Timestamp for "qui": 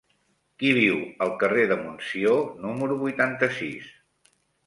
0.61-0.69